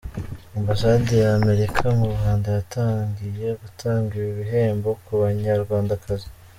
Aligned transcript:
Ambasade 0.57 1.11
ya 1.23 1.31
Amerika 1.39 1.83
mu 1.97 2.07
Rwanda 2.13 2.47
yatangiye 2.57 3.47
gutanga 3.61 4.11
ibi 4.19 4.31
bihembo 4.39 4.89
ku 5.03 5.11
Banyarwandakazi. 5.21 6.27